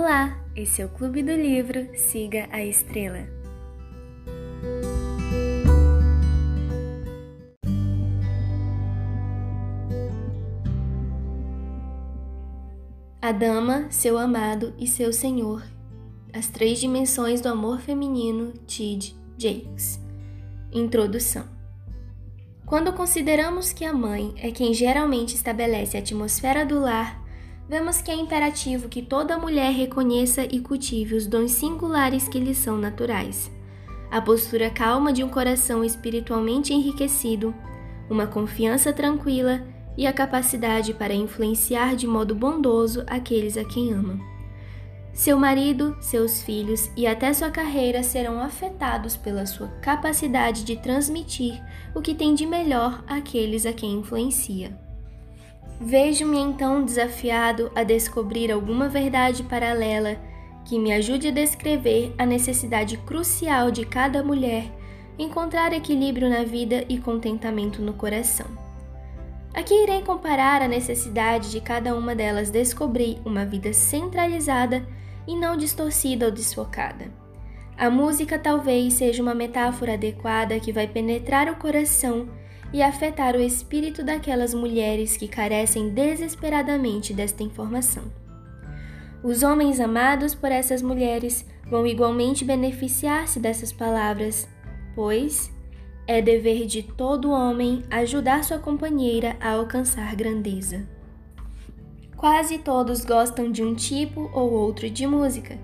Olá, 0.00 0.38
esse 0.54 0.80
é 0.80 0.86
o 0.86 0.88
Clube 0.88 1.24
do 1.24 1.32
Livro 1.32 1.88
Siga 1.92 2.48
a 2.52 2.64
Estrela. 2.64 3.28
A 13.20 13.32
Dama, 13.32 13.90
seu 13.90 14.16
amado 14.16 14.72
e 14.78 14.86
seu 14.86 15.12
senhor. 15.12 15.64
As 16.32 16.46
três 16.46 16.78
dimensões 16.78 17.40
do 17.40 17.48
amor 17.48 17.80
feminino, 17.80 18.52
Tid 18.68 19.16
Jakes. 19.36 20.00
Introdução. 20.70 21.44
Quando 22.64 22.92
consideramos 22.92 23.72
que 23.72 23.84
a 23.84 23.92
mãe 23.92 24.32
é 24.36 24.52
quem 24.52 24.72
geralmente 24.72 25.34
estabelece 25.34 25.96
a 25.96 26.00
atmosfera 26.00 26.64
do 26.64 26.78
lar, 26.78 27.17
vemos 27.68 28.00
que 28.00 28.10
é 28.10 28.14
imperativo 28.14 28.88
que 28.88 29.02
toda 29.02 29.38
mulher 29.38 29.72
reconheça 29.72 30.42
e 30.42 30.58
cultive 30.58 31.14
os 31.14 31.26
dons 31.26 31.52
singulares 31.52 32.26
que 32.26 32.40
lhe 32.40 32.54
são 32.54 32.78
naturais. 32.78 33.50
A 34.10 34.22
postura 34.22 34.70
calma 34.70 35.12
de 35.12 35.22
um 35.22 35.28
coração 35.28 35.84
espiritualmente 35.84 36.72
enriquecido, 36.72 37.54
uma 38.08 38.26
confiança 38.26 38.90
tranquila 38.90 39.62
e 39.98 40.06
a 40.06 40.12
capacidade 40.12 40.94
para 40.94 41.12
influenciar 41.12 41.94
de 41.94 42.06
modo 42.06 42.34
bondoso 42.34 43.04
aqueles 43.06 43.58
a 43.58 43.64
quem 43.64 43.92
ama. 43.92 44.18
Seu 45.12 45.38
marido, 45.38 45.96
seus 46.00 46.40
filhos 46.42 46.88
e 46.96 47.06
até 47.06 47.34
sua 47.34 47.50
carreira 47.50 48.02
serão 48.02 48.40
afetados 48.40 49.16
pela 49.16 49.44
sua 49.44 49.66
capacidade 49.82 50.64
de 50.64 50.76
transmitir 50.76 51.60
o 51.94 52.00
que 52.00 52.14
tem 52.14 52.34
de 52.34 52.46
melhor 52.46 53.04
àqueles 53.06 53.66
a 53.66 53.72
quem 53.72 53.94
influencia. 53.94 54.87
Vejo-me 55.80 56.38
então 56.38 56.84
desafiado 56.84 57.70
a 57.74 57.84
descobrir 57.84 58.50
alguma 58.50 58.88
verdade 58.88 59.44
paralela 59.44 60.16
que 60.64 60.78
me 60.78 60.92
ajude 60.92 61.28
a 61.28 61.32
descrever 61.32 62.12
a 62.18 62.26
necessidade 62.26 62.96
crucial 62.98 63.70
de 63.70 63.86
cada 63.86 64.22
mulher 64.22 64.72
encontrar 65.18 65.72
equilíbrio 65.72 66.28
na 66.28 66.44
vida 66.44 66.84
e 66.88 66.98
contentamento 66.98 67.80
no 67.80 67.92
coração. 67.92 68.46
Aqui 69.54 69.74
irei 69.74 70.02
comparar 70.02 70.62
a 70.62 70.68
necessidade 70.68 71.50
de 71.50 71.60
cada 71.60 71.94
uma 71.96 72.14
delas 72.14 72.50
descobrir 72.50 73.18
uma 73.24 73.44
vida 73.44 73.72
centralizada 73.72 74.86
e 75.26 75.34
não 75.34 75.56
distorcida 75.56 76.26
ou 76.26 76.32
desfocada. 76.32 77.06
A 77.76 77.88
música 77.88 78.38
talvez 78.38 78.94
seja 78.94 79.22
uma 79.22 79.34
metáfora 79.34 79.94
adequada 79.94 80.58
que 80.60 80.72
vai 80.72 80.86
penetrar 80.86 81.48
o 81.48 81.56
coração 81.56 82.28
e 82.72 82.82
afetar 82.82 83.34
o 83.34 83.40
espírito 83.40 84.04
daquelas 84.04 84.52
mulheres 84.52 85.16
que 85.16 85.26
carecem 85.26 85.90
desesperadamente 85.90 87.14
desta 87.14 87.42
informação. 87.42 88.04
Os 89.22 89.42
homens 89.42 89.80
amados 89.80 90.34
por 90.34 90.52
essas 90.52 90.82
mulheres 90.82 91.44
vão 91.68 91.86
igualmente 91.86 92.44
beneficiar-se 92.44 93.40
dessas 93.40 93.72
palavras, 93.72 94.48
pois 94.94 95.50
é 96.06 96.22
dever 96.22 96.66
de 96.66 96.82
todo 96.82 97.30
homem 97.30 97.82
ajudar 97.90 98.44
sua 98.44 98.58
companheira 98.58 99.36
a 99.40 99.50
alcançar 99.50 100.14
grandeza. 100.14 100.86
Quase 102.16 102.58
todos 102.58 103.04
gostam 103.04 103.50
de 103.50 103.62
um 103.62 103.74
tipo 103.74 104.30
ou 104.32 104.52
outro 104.52 104.88
de 104.88 105.06
música. 105.06 105.58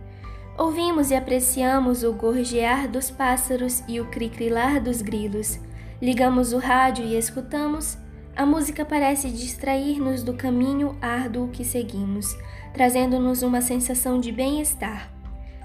Ouvimos 0.57 1.11
e 1.11 1.15
apreciamos 1.15 2.05
o 2.05 2.13
gorjear 2.13 2.89
dos 2.89 3.11
pássaros 3.11 3.83
e 3.89 4.01
o 4.01 4.07
cricrilar 4.07 4.81
dos 4.81 5.03
grilos 5.03 5.59
Ligamos 6.03 6.53
o 6.53 6.59
rádio 6.59 7.05
e 7.05 7.17
escutamos. 7.17 7.97
A 8.37 8.45
música 8.45 8.85
parece 8.85 9.31
distrair-nos 9.31 10.23
do 10.23 10.35
caminho 10.35 10.97
árduo 11.01 11.49
que 11.49 11.65
seguimos, 11.65 12.37
trazendo-nos 12.73 13.43
uma 13.43 13.61
sensação 13.61 14.19
de 14.19 14.33
bem-estar. 14.33 15.13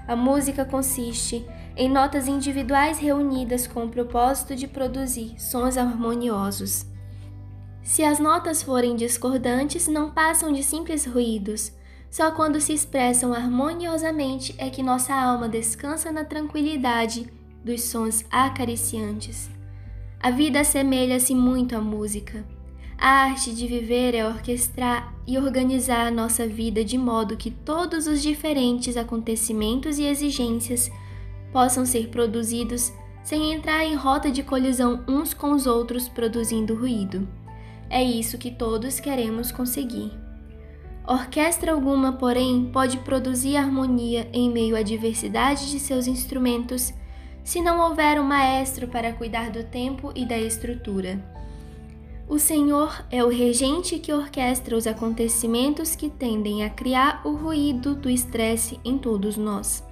A 0.06 0.14
música 0.14 0.64
consiste 0.64 1.44
em 1.76 1.88
notas 1.88 2.28
individuais 2.28 2.98
reunidas 2.98 3.66
com 3.66 3.84
o 3.84 3.88
propósito 3.88 4.54
de 4.54 4.68
produzir 4.68 5.34
sons 5.40 5.76
harmoniosos. 5.76 6.86
Se 7.82 8.04
as 8.04 8.20
notas 8.20 8.62
forem 8.62 8.94
discordantes, 8.94 9.88
não 9.88 10.10
passam 10.10 10.52
de 10.52 10.62
simples 10.62 11.04
ruídos. 11.06 11.72
Só 12.08 12.30
quando 12.30 12.60
se 12.60 12.72
expressam 12.72 13.32
harmoniosamente 13.32 14.54
é 14.58 14.68
que 14.68 14.82
nossa 14.82 15.14
alma 15.14 15.48
descansa 15.48 16.12
na 16.12 16.24
tranquilidade 16.24 17.32
dos 17.64 17.84
sons 17.84 18.24
acariciantes. 18.30 19.50
A 20.22 20.30
vida 20.30 20.60
assemelha-se 20.60 21.34
muito 21.34 21.74
à 21.74 21.80
música. 21.80 22.44
A 22.98 23.08
arte 23.24 23.54
de 23.54 23.66
viver 23.66 24.14
é 24.14 24.26
orquestrar 24.26 25.14
e 25.26 25.38
organizar 25.38 26.06
a 26.06 26.10
nossa 26.10 26.46
vida 26.46 26.84
de 26.84 26.98
modo 26.98 27.38
que 27.38 27.50
todos 27.50 28.06
os 28.06 28.20
diferentes 28.20 28.98
acontecimentos 28.98 29.98
e 29.98 30.02
exigências 30.04 30.90
possam 31.50 31.86
ser 31.86 32.08
produzidos 32.08 32.92
sem 33.24 33.54
entrar 33.54 33.82
em 33.82 33.94
rota 33.94 34.30
de 34.30 34.42
colisão 34.42 35.02
uns 35.08 35.32
com 35.32 35.52
os 35.52 35.66
outros, 35.66 36.06
produzindo 36.06 36.74
ruído. 36.74 37.26
É 37.88 38.04
isso 38.04 38.36
que 38.36 38.50
todos 38.50 39.00
queremos 39.00 39.50
conseguir. 39.50 40.12
Orquestra 41.08 41.72
alguma, 41.72 42.12
porém, 42.12 42.68
pode 42.70 42.98
produzir 42.98 43.56
harmonia 43.56 44.28
em 44.34 44.50
meio 44.50 44.76
à 44.76 44.82
diversidade 44.82 45.70
de 45.70 45.80
seus 45.80 46.06
instrumentos 46.06 46.92
se 47.50 47.60
não 47.60 47.80
houver 47.80 48.20
um 48.20 48.22
maestro 48.22 48.86
para 48.86 49.12
cuidar 49.12 49.50
do 49.50 49.64
tempo 49.64 50.12
e 50.14 50.24
da 50.24 50.38
estrutura. 50.38 51.18
O 52.28 52.38
Senhor 52.38 53.04
é 53.10 53.24
o 53.24 53.28
regente 53.28 53.98
que 53.98 54.12
orquestra 54.12 54.76
os 54.76 54.86
acontecimentos 54.86 55.96
que 55.96 56.08
tendem 56.08 56.62
a 56.62 56.70
criar 56.70 57.22
o 57.24 57.32
ruído 57.32 57.96
do 57.96 58.08
estresse 58.08 58.78
em 58.84 58.96
todos 58.96 59.36
nós. 59.36 59.84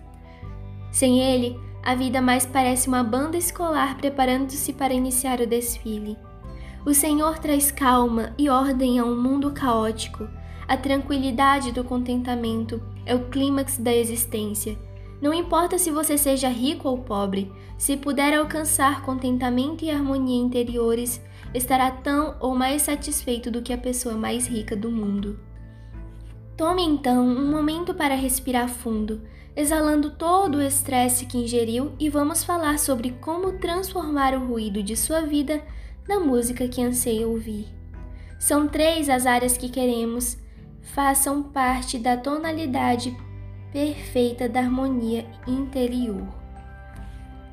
Sem 0.92 1.18
ele, 1.18 1.58
a 1.82 1.96
vida 1.96 2.22
mais 2.22 2.46
parece 2.46 2.86
uma 2.86 3.02
banda 3.02 3.36
escolar 3.36 3.96
preparando-se 3.96 4.72
para 4.72 4.94
iniciar 4.94 5.40
o 5.40 5.46
desfile. 5.46 6.16
O 6.86 6.94
Senhor 6.94 7.40
traz 7.40 7.72
calma 7.72 8.32
e 8.38 8.48
ordem 8.48 9.00
a 9.00 9.04
um 9.04 9.20
mundo 9.20 9.50
caótico. 9.50 10.28
A 10.68 10.76
tranquilidade 10.76 11.72
do 11.72 11.82
contentamento 11.82 12.80
é 13.04 13.16
o 13.16 13.24
clímax 13.30 13.78
da 13.78 13.92
existência 13.92 14.78
não 15.20 15.34
importa 15.34 15.78
se 15.78 15.90
você 15.90 16.16
seja 16.16 16.48
rico 16.48 16.88
ou 16.88 16.98
pobre, 16.98 17.52
se 17.76 17.96
puder 17.96 18.36
alcançar 18.36 19.02
contentamento 19.02 19.84
e 19.84 19.90
harmonia 19.90 20.40
interiores, 20.40 21.20
estará 21.52 21.90
tão 21.90 22.36
ou 22.40 22.54
mais 22.54 22.82
satisfeito 22.82 23.50
do 23.50 23.62
que 23.62 23.72
a 23.72 23.78
pessoa 23.78 24.16
mais 24.16 24.46
rica 24.46 24.76
do 24.76 24.90
mundo. 24.90 25.38
Tome 26.56 26.82
então 26.82 27.26
um 27.26 27.50
momento 27.50 27.94
para 27.94 28.14
respirar 28.14 28.68
fundo, 28.68 29.22
exalando 29.56 30.10
todo 30.10 30.58
o 30.58 30.62
estresse 30.62 31.26
que 31.26 31.38
ingeriu 31.38 31.92
e 31.98 32.08
vamos 32.08 32.44
falar 32.44 32.78
sobre 32.78 33.12
como 33.20 33.58
transformar 33.58 34.34
o 34.34 34.46
ruído 34.46 34.82
de 34.82 34.96
sua 34.96 35.20
vida 35.20 35.62
na 36.08 36.20
música 36.20 36.68
que 36.68 36.82
anseia 36.82 37.26
ouvir. 37.26 37.66
São 38.38 38.68
três 38.68 39.08
as 39.08 39.26
áreas 39.26 39.56
que 39.56 39.68
queremos 39.68 40.38
façam 40.80 41.42
parte 41.42 41.98
da 41.98 42.16
tonalidade 42.16 43.16
perfeita 43.72 44.48
da 44.48 44.60
harmonia 44.60 45.26
interior. 45.46 46.26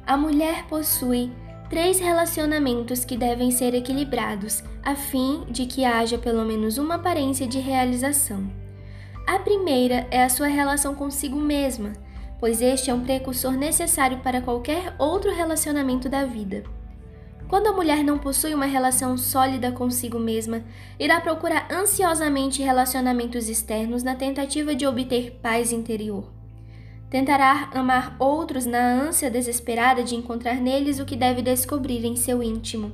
A 0.05 0.15
mulher 0.15 0.65
possui 0.67 1.31
três 1.69 1.99
relacionamentos 1.99 3.03
que 3.03 3.17
devem 3.17 3.51
ser 3.51 3.73
equilibrados 3.73 4.63
a 4.83 4.95
fim 4.95 5.45
de 5.49 5.65
que 5.65 5.83
haja 5.83 6.17
pelo 6.17 6.45
menos 6.45 6.77
uma 6.77 6.95
aparência 6.95 7.47
de 7.47 7.59
realização. 7.59 8.49
A 9.27 9.39
primeira 9.39 10.05
é 10.11 10.23
a 10.23 10.29
sua 10.29 10.47
relação 10.47 10.93
consigo 10.93 11.37
mesma, 11.37 11.93
pois 12.39 12.61
este 12.61 12.91
é 12.91 12.93
um 12.93 13.03
precursor 13.03 13.53
necessário 13.53 14.19
para 14.19 14.41
qualquer 14.41 14.93
outro 14.99 15.33
relacionamento 15.33 16.07
da 16.07 16.25
vida. 16.25 16.63
Quando 17.47 17.67
a 17.67 17.73
mulher 17.73 18.03
não 18.03 18.17
possui 18.17 18.55
uma 18.55 18.65
relação 18.65 19.17
sólida 19.17 19.71
consigo 19.71 20.17
mesma, 20.17 20.63
irá 20.99 21.21
procurar 21.21 21.67
ansiosamente 21.71 22.63
relacionamentos 22.63 23.47
externos 23.47 24.01
na 24.01 24.15
tentativa 24.15 24.73
de 24.73 24.87
obter 24.87 25.39
paz 25.43 25.71
interior. 25.71 26.31
Tentará 27.09 27.69
amar 27.73 28.15
outros 28.17 28.65
na 28.65 28.79
ânsia 28.79 29.29
desesperada 29.29 30.03
de 30.03 30.15
encontrar 30.15 30.55
neles 30.55 30.99
o 30.99 31.05
que 31.05 31.15
deve 31.15 31.43
descobrir 31.43 32.03
em 32.03 32.15
seu 32.15 32.41
íntimo. 32.41 32.91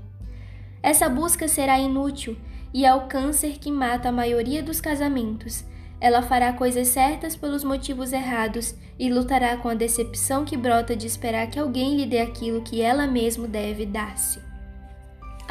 Essa 0.84 1.08
busca 1.08 1.48
será 1.48 1.80
inútil 1.80 2.38
e 2.74 2.86
é 2.86 2.94
o 2.94 3.08
câncer 3.08 3.58
que 3.58 3.72
mata 3.72 4.10
a 4.10 4.12
maioria 4.12 4.62
dos 4.62 4.82
casamentos. 4.82 5.64
Ela 6.00 6.22
fará 6.22 6.52
coisas 6.52 6.90
certas 6.90 7.36
pelos 7.36 7.64
motivos 7.64 8.12
errados 8.12 8.76
e 9.00 9.10
lutará 9.10 9.56
com 9.58 9.70
a 9.70 9.76
decepção 9.76 10.44
que 10.44 10.58
brota 10.58 10.96
de 10.96 11.08
esperar 11.08 11.48
que 11.48 11.60
alguém 11.60 11.96
lhe 11.96 12.06
dê 12.06 12.20
aquilo 12.20 12.64
que 12.64 12.82
ela 12.82 13.08
mesma 13.08 13.48
deve 13.48 13.86
dar-se. 13.86 14.51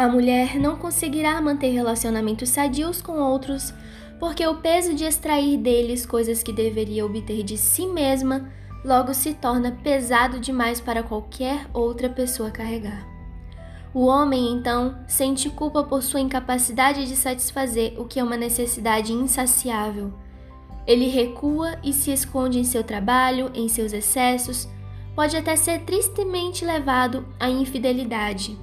A 0.00 0.08
mulher 0.08 0.58
não 0.58 0.76
conseguirá 0.76 1.38
manter 1.42 1.72
relacionamentos 1.72 2.48
sadios 2.48 3.02
com 3.02 3.20
outros 3.20 3.74
porque 4.18 4.46
o 4.46 4.54
peso 4.54 4.94
de 4.94 5.04
extrair 5.04 5.58
deles 5.58 6.06
coisas 6.06 6.42
que 6.42 6.54
deveria 6.54 7.04
obter 7.04 7.42
de 7.42 7.58
si 7.58 7.86
mesma 7.86 8.50
logo 8.82 9.12
se 9.12 9.34
torna 9.34 9.72
pesado 9.84 10.40
demais 10.40 10.80
para 10.80 11.02
qualquer 11.02 11.66
outra 11.74 12.08
pessoa 12.08 12.50
carregar. 12.50 13.06
O 13.92 14.06
homem, 14.06 14.50
então, 14.54 14.96
sente 15.06 15.50
culpa 15.50 15.84
por 15.84 16.02
sua 16.02 16.20
incapacidade 16.20 17.06
de 17.06 17.14
satisfazer 17.14 17.92
o 18.00 18.06
que 18.06 18.18
é 18.18 18.24
uma 18.24 18.38
necessidade 18.38 19.12
insaciável 19.12 20.14
Ele 20.86 21.08
recua 21.08 21.76
e 21.84 21.92
se 21.92 22.10
esconde 22.10 22.58
em 22.58 22.64
seu 22.64 22.82
trabalho, 22.82 23.50
em 23.52 23.68
seus 23.68 23.92
excessos, 23.92 24.66
pode 25.14 25.36
até 25.36 25.56
ser 25.56 25.80
tristemente 25.80 26.64
levado 26.64 27.28
à 27.38 27.50
infidelidade, 27.50 28.58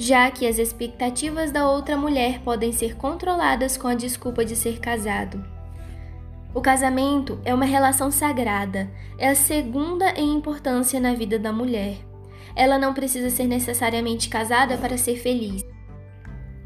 já 0.00 0.30
que 0.30 0.46
as 0.46 0.58
expectativas 0.58 1.52
da 1.52 1.68
outra 1.68 1.94
mulher 1.94 2.40
podem 2.40 2.72
ser 2.72 2.96
controladas 2.96 3.76
com 3.76 3.86
a 3.86 3.94
desculpa 3.94 4.42
de 4.46 4.56
ser 4.56 4.80
casado. 4.80 5.44
O 6.54 6.60
casamento 6.62 7.38
é 7.44 7.52
uma 7.52 7.66
relação 7.66 8.10
sagrada, 8.10 8.90
é 9.18 9.28
a 9.28 9.34
segunda 9.34 10.10
em 10.12 10.34
importância 10.34 10.98
na 10.98 11.12
vida 11.12 11.38
da 11.38 11.52
mulher. 11.52 11.98
Ela 12.56 12.78
não 12.78 12.94
precisa 12.94 13.28
ser 13.28 13.44
necessariamente 13.44 14.30
casada 14.30 14.78
para 14.78 14.96
ser 14.96 15.16
feliz. 15.16 15.62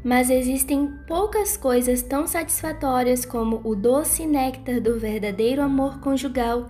Mas 0.01 0.29
existem 0.29 0.93
poucas 1.05 1.57
coisas 1.57 2.01
tão 2.01 2.25
satisfatórias 2.25 3.25
como 3.25 3.59
o 3.65 3.75
doce 3.75 4.25
néctar 4.25 4.79
do 4.79 4.97
verdadeiro 4.97 5.61
amor 5.61 5.99
conjugal 5.99 6.69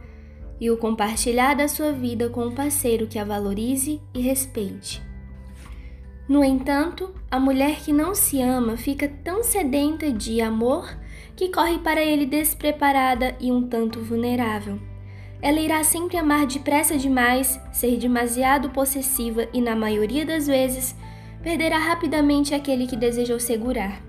e 0.60 0.72
o 0.72 0.78
compartilhar 0.78 1.54
da 1.54 1.68
sua 1.68 1.92
vida 1.92 2.28
com 2.28 2.48
um 2.48 2.56
parceiro 2.56 3.06
que 3.06 3.20
a 3.20 3.24
valorize 3.24 4.02
e 4.16 4.20
respeite. 4.20 5.06
No 6.28 6.44
entanto, 6.44 7.14
a 7.30 7.40
mulher 7.40 7.82
que 7.82 7.94
não 7.94 8.16
se 8.16 8.42
ama 8.42 8.78
fica 8.78 9.08
tão 9.24 9.44
sedenta 9.44 10.12
de 10.12 10.42
amor 10.42 10.98
que 11.36 11.50
corre 11.50 11.78
para 11.80 12.02
ele 12.02 12.26
despreparada 12.26 13.36
e 13.40 13.52
um 13.52 13.68
tanto 13.68 14.00
vulnerável. 14.00 14.80
Ela 15.42 15.60
irá 15.60 15.84
sempre 15.84 16.18
amar 16.18 16.48
depressa 16.48 16.98
demais, 16.98 17.60
ser 17.72 17.98
demasiado 17.98 18.70
possessiva 18.70 19.48
e, 19.54 19.62
na 19.62 19.76
maioria 19.76 20.26
das 20.26 20.48
vezes, 20.48 20.96
perderá 21.44 21.78
rapidamente 21.78 22.56
aquele 22.56 22.88
que 22.88 22.96
desejou 22.96 23.40
segurar. 23.40 24.02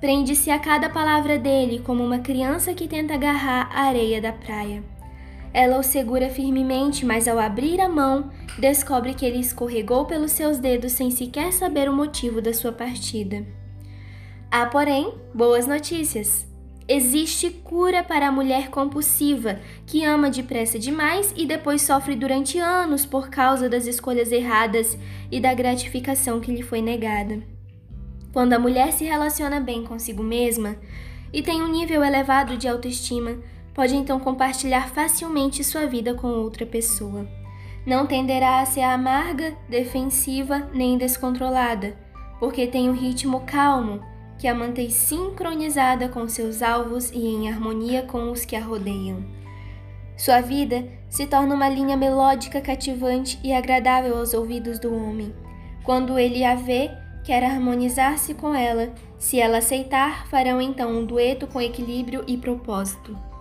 Prende-se 0.00 0.50
a 0.50 0.58
cada 0.58 0.90
palavra 0.90 1.38
dele 1.38 1.80
como 1.82 2.04
uma 2.04 2.18
criança 2.18 2.74
que 2.74 2.86
tenta 2.86 3.14
agarrar 3.14 3.70
a 3.72 3.84
areia 3.84 4.20
da 4.20 4.32
praia. 4.32 4.82
Ela 5.54 5.78
o 5.78 5.84
segura 5.84 6.28
firmemente, 6.28 7.06
mas 7.06 7.28
ao 7.28 7.38
abrir 7.38 7.80
a 7.80 7.88
mão, 7.88 8.28
descobre 8.58 9.14
que 9.14 9.24
ele 9.24 9.38
escorregou 9.38 10.04
pelos 10.04 10.32
seus 10.32 10.58
dedos 10.58 10.90
sem 10.90 11.12
sequer 11.12 11.52
saber 11.52 11.88
o 11.88 11.94
motivo 11.94 12.42
da 12.42 12.52
sua 12.52 12.72
partida. 12.72 13.46
Há, 14.50 14.66
porém, 14.66 15.14
boas 15.32 15.68
notícias. 15.68 16.44
Existe 16.88 17.50
cura 17.50 18.02
para 18.02 18.26
a 18.28 18.32
mulher 18.32 18.68
compulsiva, 18.68 19.60
que 19.86 20.04
ama 20.04 20.28
depressa 20.28 20.76
demais 20.76 21.32
e 21.36 21.46
depois 21.46 21.82
sofre 21.82 22.16
durante 22.16 22.58
anos 22.58 23.06
por 23.06 23.30
causa 23.30 23.68
das 23.68 23.86
escolhas 23.86 24.32
erradas 24.32 24.98
e 25.30 25.40
da 25.40 25.54
gratificação 25.54 26.40
que 26.40 26.50
lhe 26.50 26.62
foi 26.62 26.82
negada. 26.82 27.40
Quando 28.32 28.54
a 28.54 28.58
mulher 28.58 28.92
se 28.92 29.04
relaciona 29.04 29.60
bem 29.60 29.84
consigo 29.84 30.22
mesma 30.22 30.76
e 31.32 31.42
tem 31.42 31.62
um 31.62 31.70
nível 31.70 32.02
elevado 32.02 32.56
de 32.56 32.66
autoestima, 32.66 33.38
pode 33.74 33.96
então 33.96 34.20
compartilhar 34.20 34.88
facilmente 34.88 35.64
sua 35.64 35.86
vida 35.86 36.14
com 36.14 36.28
outra 36.28 36.64
pessoa. 36.64 37.26
Não 37.84 38.06
tenderá 38.06 38.60
a 38.60 38.66
ser 38.66 38.82
amarga, 38.82 39.54
defensiva 39.68 40.70
nem 40.72 40.96
descontrolada, 40.96 41.96
porque 42.38 42.66
tem 42.66 42.88
um 42.88 42.94
ritmo 42.94 43.40
calmo 43.40 44.00
que 44.38 44.48
a 44.48 44.54
mantém 44.54 44.88
sincronizada 44.88 46.08
com 46.08 46.28
seus 46.28 46.62
alvos 46.62 47.10
e 47.10 47.18
em 47.18 47.48
harmonia 47.48 48.02
com 48.02 48.30
os 48.30 48.44
que 48.44 48.56
a 48.56 48.60
rodeiam. 48.60 49.24
Sua 50.16 50.40
vida 50.40 50.86
se 51.08 51.26
torna 51.26 51.54
uma 51.54 51.68
linha 51.68 51.96
melódica 51.96 52.60
cativante 52.60 53.38
e 53.42 53.52
agradável 53.52 54.16
aos 54.16 54.32
ouvidos 54.32 54.78
do 54.78 54.94
homem. 54.94 55.34
Quando 55.82 56.18
ele 56.18 56.44
a 56.44 56.54
vê, 56.54 56.90
quer 57.24 57.42
harmonizar-se 57.42 58.34
com 58.34 58.54
ela. 58.54 58.92
Se 59.18 59.40
ela 59.40 59.58
aceitar, 59.58 60.26
farão 60.28 60.60
então 60.60 60.90
um 60.90 61.04
dueto 61.04 61.46
com 61.46 61.60
equilíbrio 61.60 62.24
e 62.26 62.36
propósito. 62.36 63.33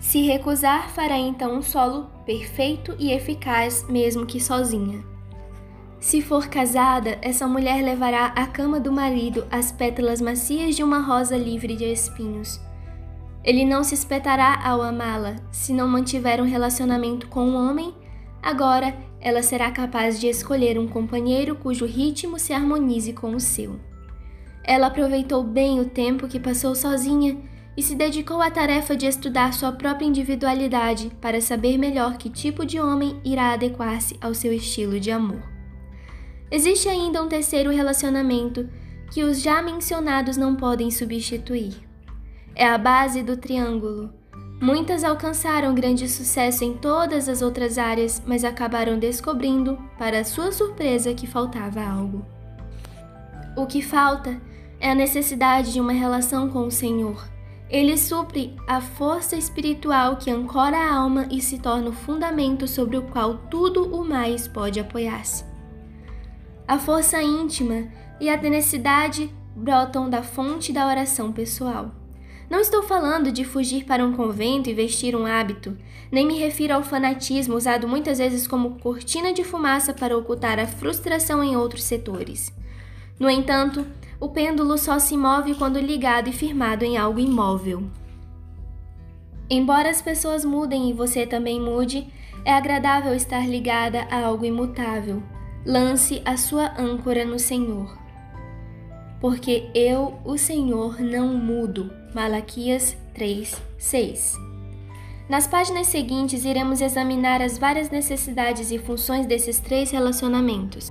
Se 0.00 0.22
recusar, 0.22 0.88
fará 0.90 1.18
então 1.18 1.56
um 1.56 1.62
solo 1.62 2.08
perfeito 2.24 2.94
e 2.98 3.12
eficaz, 3.12 3.84
mesmo 3.88 4.24
que 4.24 4.40
sozinha. 4.40 5.04
Se 6.00 6.22
for 6.22 6.46
casada, 6.46 7.18
essa 7.20 7.48
mulher 7.48 7.82
levará 7.82 8.26
à 8.26 8.46
cama 8.46 8.78
do 8.78 8.92
marido 8.92 9.44
as 9.50 9.72
pétalas 9.72 10.20
macias 10.20 10.76
de 10.76 10.84
uma 10.84 11.00
rosa 11.00 11.36
livre 11.36 11.74
de 11.74 11.84
espinhos. 11.84 12.60
Ele 13.42 13.64
não 13.64 13.82
se 13.82 13.94
espetará 13.94 14.62
ao 14.64 14.80
amá-la. 14.82 15.36
Se 15.50 15.72
não 15.72 15.88
mantiver 15.88 16.40
um 16.40 16.46
relacionamento 16.46 17.26
com 17.26 17.44
um 17.44 17.56
homem, 17.56 17.92
agora 18.40 18.94
ela 19.20 19.42
será 19.42 19.70
capaz 19.72 20.20
de 20.20 20.28
escolher 20.28 20.78
um 20.78 20.86
companheiro 20.86 21.56
cujo 21.56 21.84
ritmo 21.84 22.38
se 22.38 22.52
harmonize 22.52 23.12
com 23.12 23.34
o 23.34 23.40
seu. 23.40 23.80
Ela 24.62 24.86
aproveitou 24.86 25.42
bem 25.42 25.80
o 25.80 25.88
tempo 25.88 26.28
que 26.28 26.38
passou 26.38 26.74
sozinha 26.74 27.36
e 27.78 27.82
se 27.82 27.94
dedicou 27.94 28.42
à 28.42 28.50
tarefa 28.50 28.96
de 28.96 29.06
estudar 29.06 29.52
sua 29.52 29.70
própria 29.70 30.04
individualidade 30.04 31.12
para 31.20 31.40
saber 31.40 31.78
melhor 31.78 32.18
que 32.18 32.28
tipo 32.28 32.66
de 32.66 32.80
homem 32.80 33.20
irá 33.24 33.52
adequar-se 33.52 34.16
ao 34.20 34.34
seu 34.34 34.52
estilo 34.52 34.98
de 34.98 35.12
amor. 35.12 35.40
Existe 36.50 36.88
ainda 36.88 37.22
um 37.22 37.28
terceiro 37.28 37.70
relacionamento 37.70 38.68
que 39.12 39.22
os 39.22 39.40
já 39.40 39.62
mencionados 39.62 40.36
não 40.36 40.56
podem 40.56 40.90
substituir. 40.90 41.76
É 42.52 42.66
a 42.66 42.76
base 42.76 43.22
do 43.22 43.36
triângulo. 43.36 44.12
Muitas 44.60 45.04
alcançaram 45.04 45.72
grande 45.72 46.08
sucesso 46.08 46.64
em 46.64 46.74
todas 46.74 47.28
as 47.28 47.42
outras 47.42 47.78
áreas, 47.78 48.20
mas 48.26 48.42
acabaram 48.42 48.98
descobrindo, 48.98 49.78
para 49.96 50.24
sua 50.24 50.50
surpresa, 50.50 51.14
que 51.14 51.28
faltava 51.28 51.80
algo. 51.80 52.26
O 53.56 53.66
que 53.66 53.80
falta 53.80 54.36
é 54.80 54.90
a 54.90 54.96
necessidade 54.96 55.72
de 55.72 55.80
uma 55.80 55.92
relação 55.92 56.50
com 56.50 56.66
o 56.66 56.72
Senhor. 56.72 57.37
Ele 57.70 57.98
supre 57.98 58.56
a 58.66 58.80
força 58.80 59.36
espiritual 59.36 60.16
que 60.16 60.30
ancora 60.30 60.76
a 60.76 60.94
alma 60.94 61.28
e 61.30 61.40
se 61.40 61.58
torna 61.58 61.90
o 61.90 61.92
fundamento 61.92 62.66
sobre 62.66 62.96
o 62.96 63.02
qual 63.02 63.36
tudo 63.50 63.94
o 63.94 64.02
mais 64.02 64.48
pode 64.48 64.80
apoiar-se. 64.80 65.44
A 66.66 66.78
força 66.78 67.22
íntima 67.22 67.88
e 68.18 68.30
a 68.30 68.38
tenacidade 68.38 69.30
brotam 69.54 70.08
da 70.08 70.22
fonte 70.22 70.72
da 70.72 70.86
oração 70.86 71.30
pessoal. 71.30 71.90
Não 72.48 72.60
estou 72.60 72.82
falando 72.82 73.30
de 73.30 73.44
fugir 73.44 73.84
para 73.84 74.02
um 74.02 74.14
convento 74.14 74.70
e 74.70 74.74
vestir 74.74 75.14
um 75.14 75.26
hábito, 75.26 75.76
nem 76.10 76.26
me 76.26 76.38
refiro 76.38 76.72
ao 76.72 76.82
fanatismo 76.82 77.54
usado 77.54 77.86
muitas 77.86 78.16
vezes 78.16 78.46
como 78.46 78.78
cortina 78.78 79.34
de 79.34 79.44
fumaça 79.44 79.92
para 79.92 80.16
ocultar 80.16 80.58
a 80.58 80.66
frustração 80.66 81.44
em 81.44 81.54
outros 81.54 81.84
setores. 81.84 82.50
No 83.18 83.28
entanto, 83.28 83.84
o 84.20 84.28
pêndulo 84.28 84.78
só 84.78 84.98
se 84.98 85.16
move 85.16 85.54
quando 85.54 85.78
ligado 85.78 86.28
e 86.28 86.32
firmado 86.32 86.84
em 86.84 86.96
algo 86.96 87.18
imóvel. 87.18 87.84
Embora 89.50 89.90
as 89.90 90.02
pessoas 90.02 90.44
mudem 90.44 90.90
e 90.90 90.92
você 90.92 91.26
também 91.26 91.60
mude, 91.60 92.06
é 92.44 92.52
agradável 92.52 93.14
estar 93.14 93.48
ligada 93.48 94.06
a 94.10 94.24
algo 94.26 94.44
imutável, 94.44 95.22
lance 95.64 96.22
a 96.24 96.36
sua 96.36 96.72
âncora 96.78 97.24
no 97.24 97.38
Senhor. 97.38 97.96
Porque 99.20 99.68
eu, 99.74 100.18
o 100.24 100.38
Senhor, 100.38 101.00
não 101.00 101.34
mudo. 101.34 101.90
Malaquias 102.14 102.96
3, 103.14 103.60
6. 103.76 104.36
Nas 105.28 105.46
páginas 105.46 105.88
seguintes, 105.88 106.44
iremos 106.44 106.80
examinar 106.80 107.42
as 107.42 107.58
várias 107.58 107.90
necessidades 107.90 108.70
e 108.70 108.78
funções 108.78 109.26
desses 109.26 109.58
três 109.58 109.90
relacionamentos. 109.90 110.90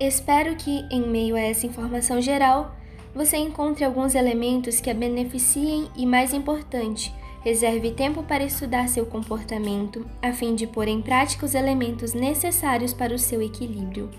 Espero 0.00 0.56
que, 0.56 0.84
em 0.90 1.06
meio 1.06 1.36
a 1.36 1.40
essa 1.40 1.66
informação 1.66 2.20
geral, 2.20 2.74
você 3.14 3.36
encontre 3.36 3.84
alguns 3.84 4.14
elementos 4.14 4.80
que 4.80 4.90
a 4.90 4.94
beneficiem 4.94 5.88
e, 5.96 6.04
mais 6.04 6.32
importante, 6.32 7.14
Reserve 7.44 7.90
tempo 7.90 8.22
para 8.22 8.42
estudar 8.42 8.88
seu 8.88 9.04
comportamento, 9.04 10.06
a 10.22 10.32
fim 10.32 10.54
de 10.54 10.66
pôr 10.66 10.88
em 10.88 11.02
prática 11.02 11.44
os 11.44 11.54
elementos 11.54 12.14
necessários 12.14 12.94
para 12.94 13.14
o 13.14 13.18
seu 13.18 13.42
equilíbrio. 13.42 14.10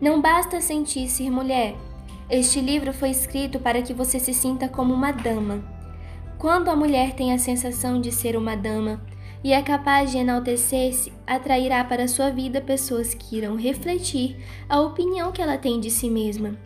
Não 0.00 0.22
basta 0.22 0.60
sentir-se 0.60 1.28
mulher. 1.28 1.74
Este 2.30 2.60
livro 2.60 2.92
foi 2.92 3.10
escrito 3.10 3.58
para 3.58 3.82
que 3.82 3.92
você 3.92 4.20
se 4.20 4.32
sinta 4.32 4.68
como 4.68 4.94
uma 4.94 5.10
dama. 5.10 5.64
Quando 6.38 6.68
a 6.68 6.76
mulher 6.76 7.12
tem 7.14 7.32
a 7.32 7.38
sensação 7.38 8.00
de 8.00 8.12
ser 8.12 8.36
uma 8.36 8.56
dama 8.56 9.04
e 9.42 9.52
é 9.52 9.62
capaz 9.62 10.10
de 10.10 10.18
enaltecer-se, 10.18 11.12
atrairá 11.26 11.84
para 11.84 12.08
sua 12.08 12.30
vida 12.30 12.60
pessoas 12.60 13.14
que 13.14 13.36
irão 13.36 13.56
refletir 13.56 14.36
a 14.68 14.80
opinião 14.80 15.30
que 15.32 15.40
ela 15.40 15.56
tem 15.56 15.80
de 15.80 15.90
si 15.90 16.10
mesma 16.10 16.56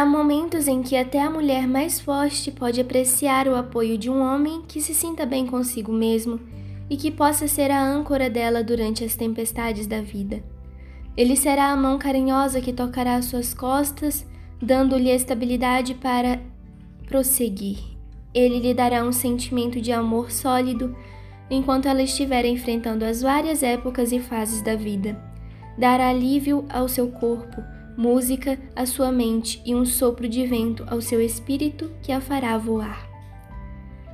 Há 0.00 0.06
momentos 0.06 0.66
em 0.66 0.82
que 0.82 0.96
até 0.96 1.20
a 1.20 1.28
mulher 1.28 1.68
mais 1.68 2.00
forte 2.00 2.50
pode 2.50 2.80
apreciar 2.80 3.46
o 3.46 3.54
apoio 3.54 3.98
de 3.98 4.08
um 4.08 4.22
homem 4.22 4.62
que 4.66 4.80
se 4.80 4.94
sinta 4.94 5.26
bem 5.26 5.46
consigo 5.46 5.92
mesmo 5.92 6.40
e 6.88 6.96
que 6.96 7.10
possa 7.10 7.46
ser 7.46 7.70
a 7.70 7.84
âncora 7.84 8.30
dela 8.30 8.64
durante 8.64 9.04
as 9.04 9.14
tempestades 9.14 9.86
da 9.86 10.00
vida. 10.00 10.42
Ele 11.16 11.36
será 11.36 11.70
a 11.70 11.76
mão 11.76 11.98
carinhosa 11.98 12.60
que 12.60 12.72
tocará 12.72 13.20
suas 13.20 13.52
costas, 13.52 14.26
dando-lhe 14.60 15.10
estabilidade 15.10 15.94
para 15.94 16.40
prosseguir. 17.06 17.78
Ele 18.32 18.60
lhe 18.60 18.72
dará 18.72 19.02
um 19.04 19.12
sentimento 19.12 19.80
de 19.80 19.92
amor 19.92 20.30
sólido 20.30 20.96
enquanto 21.50 21.86
ela 21.86 22.02
estiver 22.02 22.44
enfrentando 22.44 23.04
as 23.04 23.22
várias 23.22 23.62
épocas 23.62 24.12
e 24.12 24.20
fases 24.20 24.62
da 24.62 24.76
vida 24.76 25.30
dar 25.80 25.98
alívio 25.98 26.66
ao 26.68 26.86
seu 26.88 27.08
corpo, 27.10 27.64
música 27.96 28.58
à 28.76 28.84
sua 28.84 29.10
mente 29.10 29.62
e 29.64 29.74
um 29.74 29.86
sopro 29.86 30.28
de 30.28 30.46
vento 30.46 30.84
ao 30.86 31.00
seu 31.00 31.22
espírito 31.22 31.90
que 32.02 32.12
a 32.12 32.20
fará 32.20 32.56
voar. 32.58 33.08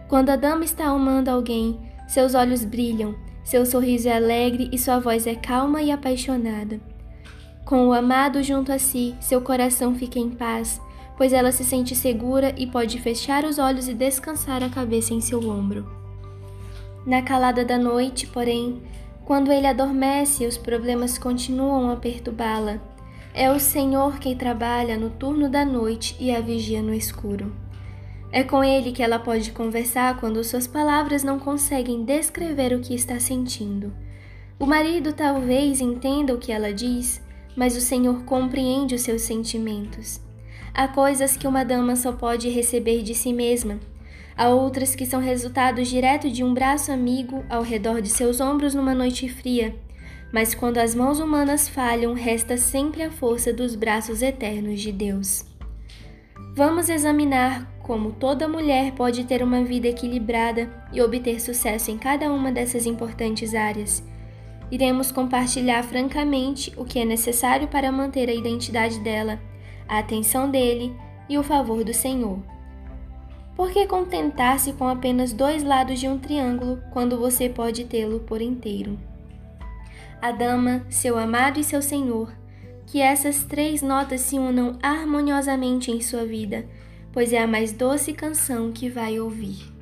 Quando 0.08 0.30
a 0.30 0.36
dama 0.36 0.64
está 0.64 0.86
amando 0.86 1.28
alguém, 1.28 1.80
seus 2.06 2.36
olhos 2.36 2.64
brilham, 2.64 3.16
seu 3.46 3.64
sorriso 3.64 4.08
é 4.08 4.16
alegre 4.16 4.68
e 4.72 4.76
sua 4.76 4.98
voz 4.98 5.24
é 5.24 5.36
calma 5.36 5.80
e 5.80 5.92
apaixonada. 5.92 6.80
Com 7.64 7.86
o 7.86 7.92
amado 7.92 8.42
junto 8.42 8.72
a 8.72 8.78
si, 8.78 9.14
seu 9.20 9.40
coração 9.40 9.94
fica 9.94 10.18
em 10.18 10.30
paz, 10.30 10.80
pois 11.16 11.32
ela 11.32 11.52
se 11.52 11.62
sente 11.62 11.94
segura 11.94 12.52
e 12.58 12.66
pode 12.66 13.00
fechar 13.00 13.44
os 13.44 13.56
olhos 13.60 13.86
e 13.86 13.94
descansar 13.94 14.64
a 14.64 14.68
cabeça 14.68 15.14
em 15.14 15.20
seu 15.20 15.48
ombro. 15.48 15.88
Na 17.06 17.22
calada 17.22 17.64
da 17.64 17.78
noite, 17.78 18.26
porém, 18.26 18.82
quando 19.24 19.52
ele 19.52 19.68
adormece 19.68 20.44
os 20.44 20.58
problemas 20.58 21.16
continuam 21.16 21.88
a 21.92 21.96
perturbá-la, 21.96 22.80
é 23.32 23.48
o 23.48 23.60
Senhor 23.60 24.18
quem 24.18 24.36
trabalha 24.36 24.98
no 24.98 25.10
turno 25.10 25.48
da 25.48 25.64
noite 25.64 26.16
e 26.18 26.34
a 26.34 26.40
vigia 26.40 26.82
no 26.82 26.92
escuro. 26.92 27.54
É 28.32 28.42
com 28.42 28.62
ele 28.62 28.92
que 28.92 29.02
ela 29.02 29.18
pode 29.18 29.52
conversar 29.52 30.18
quando 30.18 30.42
suas 30.42 30.66
palavras 30.66 31.22
não 31.22 31.38
conseguem 31.38 32.04
descrever 32.04 32.72
o 32.74 32.80
que 32.80 32.94
está 32.94 33.18
sentindo. 33.20 33.92
O 34.58 34.66
marido 34.66 35.12
talvez 35.12 35.80
entenda 35.80 36.34
o 36.34 36.38
que 36.38 36.50
ela 36.50 36.72
diz, 36.72 37.22
mas 37.56 37.76
o 37.76 37.80
Senhor 37.80 38.24
compreende 38.24 38.94
os 38.94 39.02
seus 39.02 39.22
sentimentos. 39.22 40.20
Há 40.74 40.88
coisas 40.88 41.36
que 41.36 41.46
uma 41.46 41.64
dama 41.64 41.96
só 41.96 42.12
pode 42.12 42.48
receber 42.48 43.02
de 43.02 43.14
si 43.14 43.32
mesma. 43.32 43.78
Há 44.36 44.50
outras 44.50 44.94
que 44.94 45.06
são 45.06 45.20
resultado 45.20 45.82
direto 45.82 46.30
de 46.30 46.44
um 46.44 46.52
braço 46.52 46.92
amigo 46.92 47.42
ao 47.48 47.62
redor 47.62 48.02
de 48.02 48.10
seus 48.10 48.40
ombros 48.40 48.74
numa 48.74 48.94
noite 48.94 49.28
fria. 49.28 49.74
Mas 50.30 50.54
quando 50.54 50.76
as 50.76 50.94
mãos 50.94 51.20
humanas 51.20 51.68
falham, 51.68 52.12
resta 52.12 52.58
sempre 52.58 53.02
a 53.02 53.10
força 53.10 53.52
dos 53.52 53.74
braços 53.74 54.20
eternos 54.20 54.80
de 54.82 54.92
Deus. 54.92 55.55
Vamos 56.56 56.88
examinar 56.88 57.70
como 57.82 58.12
toda 58.12 58.48
mulher 58.48 58.92
pode 58.92 59.24
ter 59.24 59.42
uma 59.42 59.62
vida 59.62 59.88
equilibrada 59.88 60.70
e 60.90 61.02
obter 61.02 61.38
sucesso 61.38 61.90
em 61.90 61.98
cada 61.98 62.32
uma 62.32 62.50
dessas 62.50 62.86
importantes 62.86 63.54
áreas. 63.54 64.02
Iremos 64.70 65.12
compartilhar 65.12 65.82
francamente 65.82 66.72
o 66.78 66.82
que 66.82 66.98
é 66.98 67.04
necessário 67.04 67.68
para 67.68 67.92
manter 67.92 68.30
a 68.30 68.34
identidade 68.34 68.98
dela 69.00 69.38
a 69.86 69.98
atenção 69.98 70.50
dele 70.50 70.96
e 71.28 71.36
o 71.36 71.42
favor 71.42 71.84
do 71.84 71.92
Senhor. 71.92 72.38
Por 73.54 73.70
que 73.70 73.86
contentar-se 73.86 74.72
com 74.72 74.88
apenas 74.88 75.34
dois 75.34 75.62
lados 75.62 76.00
de 76.00 76.08
um 76.08 76.18
triângulo 76.18 76.80
quando 76.90 77.18
você 77.18 77.50
pode 77.50 77.84
tê-lo 77.84 78.20
por 78.20 78.40
inteiro? 78.40 78.98
A 80.22 80.32
dama, 80.32 80.86
seu 80.88 81.18
amado 81.18 81.60
e 81.60 81.64
seu 81.64 81.82
Senhor, 81.82 82.32
que 82.86 83.00
essas 83.00 83.44
três 83.44 83.82
notas 83.82 84.20
se 84.20 84.38
unam 84.38 84.78
harmoniosamente 84.82 85.90
em 85.90 86.00
sua 86.00 86.24
vida, 86.24 86.64
pois 87.12 87.32
é 87.32 87.42
a 87.42 87.46
mais 87.46 87.72
doce 87.72 88.12
canção 88.12 88.72
que 88.72 88.88
vai 88.88 89.18
ouvir. 89.18 89.75